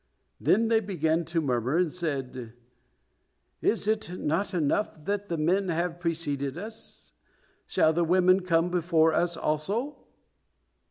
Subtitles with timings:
[0.39, 2.53] Then they began to murmur, and said,
[3.61, 7.11] "Is it not enough that the men have preceded us?
[7.67, 10.07] Shall the women come before us also?"